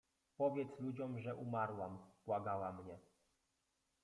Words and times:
„Powiedz 0.37 0.79
ludziom, 0.79 1.19
że 1.19 1.35
umarłam”— 1.35 1.99
błagała 2.25 2.71
mnie. 2.73 2.99